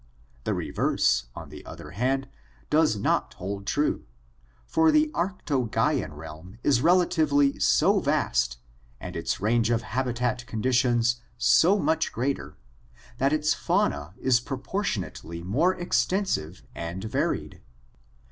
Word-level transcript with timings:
The 0.45 0.55
reverse, 0.55 1.27
on 1.35 1.49
the 1.49 1.63
other 1.63 1.91
hand, 1.91 2.27
does 2.71 2.95
not 2.95 3.35
hold 3.35 3.67
true, 3.67 4.05
for 4.65 4.91
the 4.91 5.11
Arctogaean 5.13 6.13
realm 6.15 6.57
is 6.63 6.81
relatively 6.81 7.59
so 7.59 7.99
vast 7.99 8.57
and 8.99 9.15
its 9.15 9.39
range 9.39 9.69
of 9.69 9.83
habitat 9.83 10.47
con 10.47 10.63
ditions 10.63 11.17
so 11.37 11.77
much 11.77 12.11
greater, 12.11 12.57
that 13.19 13.31
its 13.31 13.53
fauna 13.53 14.15
is 14.17 14.39
proportionately 14.39 15.43
more 15.43 15.75
extensive 15.75 16.63
and 16.73 17.03
varied. 17.03 17.61